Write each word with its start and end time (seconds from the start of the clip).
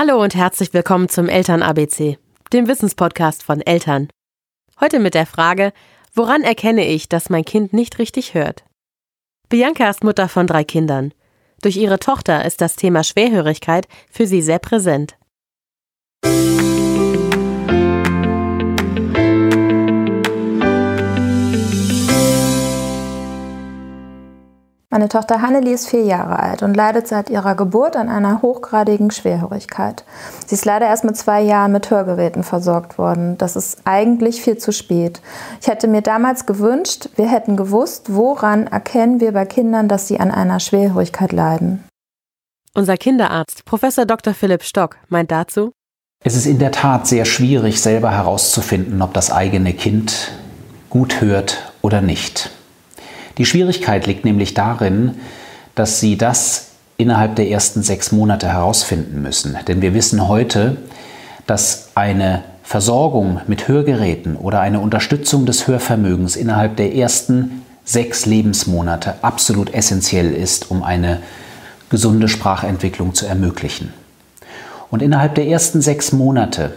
Hallo 0.00 0.22
und 0.22 0.36
herzlich 0.36 0.72
willkommen 0.74 1.08
zum 1.08 1.28
Eltern 1.28 1.60
ABC, 1.60 2.18
dem 2.52 2.68
Wissenspodcast 2.68 3.42
von 3.42 3.60
Eltern. 3.60 4.06
Heute 4.80 5.00
mit 5.00 5.14
der 5.14 5.26
Frage, 5.26 5.72
woran 6.14 6.44
erkenne 6.44 6.86
ich, 6.86 7.08
dass 7.08 7.30
mein 7.30 7.44
Kind 7.44 7.72
nicht 7.72 7.98
richtig 7.98 8.32
hört? 8.32 8.62
Bianca 9.48 9.90
ist 9.90 10.04
Mutter 10.04 10.28
von 10.28 10.46
drei 10.46 10.62
Kindern. 10.62 11.12
Durch 11.62 11.76
ihre 11.76 11.98
Tochter 11.98 12.44
ist 12.44 12.60
das 12.60 12.76
Thema 12.76 13.02
Schwerhörigkeit 13.02 13.88
für 14.08 14.28
sie 14.28 14.40
sehr 14.40 14.60
präsent. 14.60 15.18
Meine 24.98 25.10
Tochter 25.10 25.42
Hanneli 25.42 25.74
ist 25.74 25.88
vier 25.88 26.02
Jahre 26.02 26.40
alt 26.40 26.64
und 26.64 26.74
leidet 26.74 27.06
seit 27.06 27.30
ihrer 27.30 27.54
Geburt 27.54 27.94
an 27.94 28.08
einer 28.08 28.42
hochgradigen 28.42 29.12
Schwerhörigkeit. 29.12 30.02
Sie 30.44 30.56
ist 30.56 30.64
leider 30.64 30.86
erst 30.86 31.04
mit 31.04 31.16
zwei 31.16 31.40
Jahren 31.40 31.70
mit 31.70 31.88
Hörgeräten 31.88 32.42
versorgt 32.42 32.98
worden. 32.98 33.38
Das 33.38 33.54
ist 33.54 33.82
eigentlich 33.84 34.42
viel 34.42 34.58
zu 34.58 34.72
spät. 34.72 35.20
Ich 35.60 35.68
hätte 35.68 35.86
mir 35.86 36.02
damals 36.02 36.46
gewünscht, 36.46 37.10
wir 37.14 37.30
hätten 37.30 37.56
gewusst, 37.56 38.12
woran 38.12 38.66
erkennen 38.66 39.20
wir 39.20 39.30
bei 39.30 39.46
Kindern, 39.46 39.86
dass 39.86 40.08
sie 40.08 40.18
an 40.18 40.32
einer 40.32 40.58
Schwerhörigkeit 40.58 41.30
leiden. 41.30 41.84
Unser 42.74 42.96
Kinderarzt, 42.96 43.64
Professor 43.66 44.04
Dr. 44.04 44.34
Philipp 44.34 44.64
Stock, 44.64 44.96
meint 45.08 45.30
dazu, 45.30 45.70
es 46.24 46.34
ist 46.34 46.46
in 46.46 46.58
der 46.58 46.72
Tat 46.72 47.06
sehr 47.06 47.24
schwierig, 47.24 47.80
selber 47.80 48.10
herauszufinden, 48.10 49.00
ob 49.00 49.14
das 49.14 49.30
eigene 49.30 49.74
Kind 49.74 50.32
gut 50.90 51.20
hört 51.20 51.72
oder 51.82 52.00
nicht. 52.00 52.50
Die 53.38 53.46
Schwierigkeit 53.46 54.06
liegt 54.06 54.24
nämlich 54.24 54.54
darin, 54.54 55.14
dass 55.74 56.00
Sie 56.00 56.18
das 56.18 56.66
innerhalb 56.96 57.36
der 57.36 57.48
ersten 57.48 57.82
sechs 57.82 58.10
Monate 58.10 58.48
herausfinden 58.48 59.22
müssen. 59.22 59.56
Denn 59.68 59.80
wir 59.80 59.94
wissen 59.94 60.26
heute, 60.28 60.76
dass 61.46 61.90
eine 61.94 62.42
Versorgung 62.64 63.40
mit 63.46 63.68
Hörgeräten 63.68 64.36
oder 64.36 64.60
eine 64.60 64.80
Unterstützung 64.80 65.46
des 65.46 65.66
Hörvermögens 65.68 66.36
innerhalb 66.36 66.76
der 66.76 66.94
ersten 66.94 67.62
sechs 67.84 68.26
Lebensmonate 68.26 69.14
absolut 69.22 69.72
essentiell 69.72 70.34
ist, 70.34 70.70
um 70.70 70.82
eine 70.82 71.20
gesunde 71.88 72.28
Sprachentwicklung 72.28 73.14
zu 73.14 73.24
ermöglichen. 73.24 73.94
Und 74.90 75.00
innerhalb 75.00 75.36
der 75.36 75.46
ersten 75.46 75.80
sechs 75.80 76.12
Monate 76.12 76.74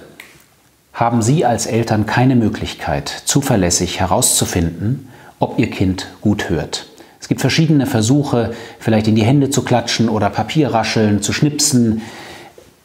haben 0.93 1.21
Sie 1.21 1.43
als 1.43 1.65
Eltern 1.65 2.05
keine 2.05 2.35
Möglichkeit, 2.35 3.09
zuverlässig 3.09 3.99
herauszufinden, 3.99 5.09
ob 5.41 5.59
Ihr 5.59 5.69
Kind 5.69 6.07
gut 6.21 6.49
hört. 6.49 6.85
Es 7.19 7.27
gibt 7.27 7.41
verschiedene 7.41 7.85
Versuche, 7.85 8.53
vielleicht 8.79 9.07
in 9.07 9.15
die 9.15 9.23
Hände 9.23 9.49
zu 9.49 9.63
klatschen 9.63 10.07
oder 10.07 10.29
Papier 10.29 10.73
rascheln, 10.73 11.21
zu 11.21 11.33
schnipsen. 11.33 12.01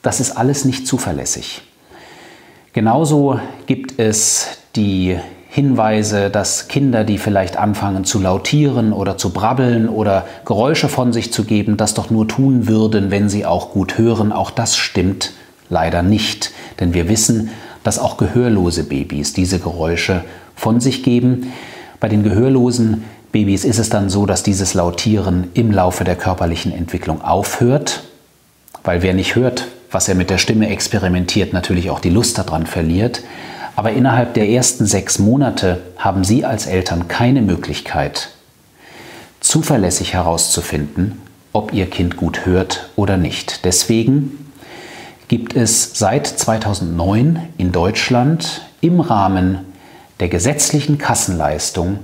Das 0.03 0.21
ist 0.21 0.33
alles 0.37 0.65
nicht 0.65 0.87
zuverlässig. 0.87 1.63
Genauso 2.73 3.41
gibt 3.67 3.99
es 3.99 4.59
die 4.75 5.17
Hinweise, 5.49 6.29
dass 6.29 6.69
Kinder, 6.69 7.05
die 7.05 7.17
vielleicht 7.17 7.57
anfangen 7.57 8.05
zu 8.05 8.21
lautieren 8.21 8.93
oder 8.93 9.17
zu 9.17 9.31
brabbeln 9.31 9.89
oder 9.89 10.27
Geräusche 10.45 10.89
von 10.89 11.15
sich 11.15 11.33
zu 11.33 11.45
geben, 11.45 11.79
das 11.79 11.95
doch 11.95 12.11
nur 12.11 12.29
tun 12.29 12.67
würden, 12.69 13.11
wenn 13.11 13.31
sie 13.31 13.47
auch 13.47 13.71
gut 13.71 13.97
hören. 13.97 14.33
Auch 14.33 14.51
das 14.51 14.77
stimmt 14.77 15.33
leider 15.71 16.03
nicht. 16.03 16.53
Denn 16.79 16.93
wir 16.93 17.09
wissen, 17.09 17.49
dass 17.85 17.99
auch 17.99 18.19
gehörlose 18.19 18.85
Babys 18.85 19.33
diese 19.33 19.59
Geräusche 19.59 20.25
von 20.55 20.81
sich 20.81 21.03
geben. 21.03 21.53
Bei 22.01 22.09
den 22.09 22.23
gehörlosen 22.23 23.05
Babys 23.33 23.65
ist 23.65 23.79
es 23.79 23.89
dann 23.89 24.09
so, 24.09 24.27
dass 24.27 24.43
dieses 24.43 24.75
Lautieren 24.75 25.51
im 25.55 25.71
Laufe 25.71 26.05
der 26.05 26.17
körperlichen 26.17 26.73
Entwicklung 26.73 27.23
aufhört, 27.23 28.05
weil 28.85 29.03
wer 29.03 29.15
nicht 29.15 29.35
hört, 29.35 29.67
was 29.91 30.09
er 30.09 30.15
mit 30.15 30.31
der 30.31 30.39
Stimme 30.39 30.69
experimentiert, 30.69 31.53
natürlich 31.53 31.91
auch 31.91 32.01
die 32.01 32.11
Lust 32.11 32.39
daran 32.39 32.67
verliert. 32.67 33.23
Aber 33.75 33.93
innerhalb 33.93 34.35
der 34.35 34.49
ersten 34.49 34.87
sechs 34.87 35.19
Monate 35.19 35.83
haben 35.99 36.25
Sie 36.25 36.45
als 36.45 36.67
Eltern 36.67 37.09
keine 37.09 37.43
Möglichkeit, 37.43 38.31
zuverlässig 39.41 40.15
herauszufinden, 40.15 41.21
ob 41.53 41.73
Ihr 41.73 41.87
Kind 41.91 42.17
gut 42.17 42.47
hört 42.47 42.89
oder 42.97 43.17
nicht. 43.17 43.65
Deswegen 43.65 44.51
gibt 45.29 45.55
es 45.57 45.99
seit 45.99 46.27
2009 46.27 47.51
in 47.59 47.73
Deutschland 47.73 48.63
im 48.81 49.01
Rahmen 49.01 49.59
der 50.21 50.29
gesetzlichen 50.29 50.99
Kassenleistung 50.99 51.99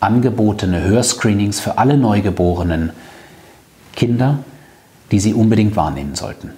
angebotene 0.00 0.82
Hörscreenings 0.84 1.60
für 1.60 1.78
alle 1.78 1.96
neugeborenen 1.96 2.92
Kinder, 3.94 4.38
die 5.10 5.20
Sie 5.20 5.34
unbedingt 5.34 5.76
wahrnehmen 5.76 6.14
sollten. 6.14 6.52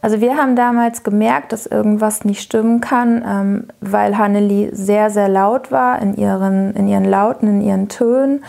Also 0.00 0.20
wir 0.20 0.36
haben 0.36 0.56
damals 0.56 1.04
gemerkt, 1.04 1.52
dass 1.52 1.66
irgendwas 1.66 2.24
nicht 2.24 2.42
stimmen 2.42 2.80
kann, 2.80 3.24
ähm, 3.24 3.68
weil 3.80 4.18
Hanneli 4.18 4.70
sehr, 4.72 5.10
sehr 5.10 5.28
laut 5.28 5.70
war 5.70 6.02
in 6.02 6.16
ihren, 6.16 6.74
in 6.74 6.88
ihren 6.88 7.04
Lauten, 7.04 7.46
in 7.46 7.60
ihren 7.60 7.88
Tönen. 7.88 8.44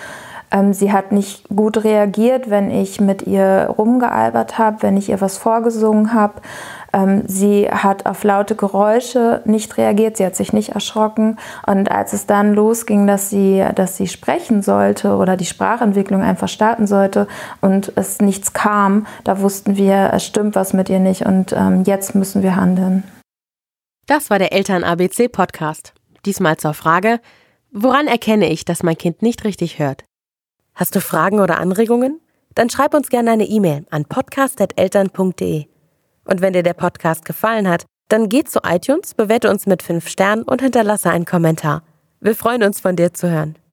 Ähm, 0.49 0.73
sie 0.73 0.91
hat 0.91 1.11
nicht 1.11 1.47
gut 1.49 1.83
reagiert, 1.83 2.49
wenn 2.49 2.71
ich 2.71 2.99
mit 2.99 3.27
ihr 3.27 3.69
rumgealbert 3.77 4.57
habe, 4.57 4.77
wenn 4.81 4.97
ich 4.97 5.09
ihr 5.09 5.21
was 5.21 5.37
vorgesungen 5.37 6.13
habe. 6.13 6.41
Ähm, 6.93 7.23
sie 7.27 7.69
hat 7.69 8.05
auf 8.05 8.23
laute 8.23 8.55
Geräusche 8.55 9.41
nicht 9.45 9.77
reagiert, 9.77 10.17
sie 10.17 10.25
hat 10.25 10.35
sich 10.35 10.53
nicht 10.53 10.69
erschrocken. 10.69 11.37
Und 11.65 11.91
als 11.91 12.13
es 12.13 12.25
dann 12.25 12.53
losging, 12.53 13.07
dass 13.07 13.29
sie, 13.29 13.65
dass 13.75 13.97
sie 13.97 14.07
sprechen 14.07 14.61
sollte 14.61 15.15
oder 15.15 15.35
die 15.35 15.45
Sprachentwicklung 15.45 16.21
einfach 16.21 16.47
starten 16.47 16.87
sollte 16.87 17.27
und 17.61 17.91
es 17.95 18.21
nichts 18.21 18.53
kam, 18.53 19.07
da 19.23 19.41
wussten 19.41 19.75
wir, 19.75 20.11
es 20.13 20.25
stimmt 20.25 20.55
was 20.55 20.73
mit 20.73 20.89
ihr 20.89 20.99
nicht 20.99 21.25
und 21.25 21.53
ähm, 21.53 21.83
jetzt 21.85 22.15
müssen 22.15 22.43
wir 22.43 22.55
handeln. 22.55 23.03
Das 24.05 24.29
war 24.29 24.37
der 24.37 24.53
Eltern-ABC-Podcast. 24.53 25.93
Diesmal 26.25 26.57
zur 26.57 26.73
Frage, 26.73 27.19
woran 27.71 28.07
erkenne 28.07 28.49
ich, 28.49 28.65
dass 28.65 28.83
mein 28.83 28.97
Kind 28.97 29.21
nicht 29.21 29.43
richtig 29.43 29.79
hört? 29.79 30.03
Hast 30.75 30.95
du 30.95 31.01
Fragen 31.01 31.39
oder 31.39 31.59
Anregungen? 31.59 32.19
Dann 32.55 32.69
schreib 32.69 32.93
uns 32.93 33.09
gerne 33.09 33.31
eine 33.31 33.45
E-Mail 33.45 33.85
an 33.89 34.05
podcast.eltern.de. 34.05 35.72
Und 36.25 36.41
wenn 36.41 36.53
dir 36.53 36.63
der 36.63 36.73
Podcast 36.73 37.25
gefallen 37.25 37.67
hat, 37.67 37.85
dann 38.09 38.29
geh 38.29 38.43
zu 38.43 38.59
iTunes, 38.63 39.13
bewerte 39.13 39.49
uns 39.49 39.65
mit 39.65 39.81
5 39.81 40.07
Sternen 40.07 40.43
und 40.43 40.61
hinterlasse 40.61 41.09
einen 41.09 41.25
Kommentar. 41.25 41.83
Wir 42.19 42.35
freuen 42.35 42.63
uns, 42.63 42.79
von 42.79 42.95
dir 42.95 43.13
zu 43.13 43.29
hören. 43.29 43.55